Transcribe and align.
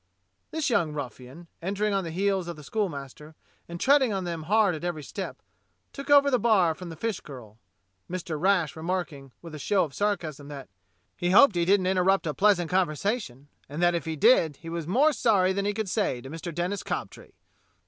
This 0.49 0.71
young 0.71 0.93
ruffian, 0.93 1.45
entering 1.61 1.93
on 1.93 2.03
the 2.03 2.09
heels 2.09 2.47
of 2.47 2.55
the 2.55 2.63
schoolmaster, 2.63 3.35
and 3.69 3.79
treading 3.79 4.11
on 4.11 4.23
them 4.23 4.41
hard 4.49 4.73
at 4.73 4.83
every 4.83 5.03
step, 5.03 5.43
took 5.93 6.09
over 6.09 6.31
the 6.31 6.39
bar 6.39 6.73
from 6.73 6.89
the 6.89 6.95
fish 6.95 7.19
girl, 7.19 7.59
Mr. 8.09 8.41
Rash 8.41 8.75
remarking 8.75 9.31
with 9.43 9.53
a 9.53 9.59
show 9.59 9.83
of 9.83 9.93
sarcasm 9.93 10.47
that 10.47 10.69
"he 11.15 11.29
hoped 11.29 11.55
he 11.55 11.65
didn't 11.65 11.85
in 11.85 11.97
terrupt 11.97 12.25
a 12.25 12.33
pleasant 12.33 12.71
conversation, 12.71 13.47
and 13.69 13.79
that 13.83 13.93
if 13.93 14.05
he 14.05 14.15
did 14.15 14.55
he 14.55 14.69
was 14.69 14.87
more 14.87 15.13
sorry 15.13 15.53
than 15.53 15.65
he 15.65 15.71
could 15.75 15.87
say 15.87 16.19
to 16.19 16.31
Mr. 16.31 16.51
Denis 16.51 16.81
Cobtree." 16.81 17.33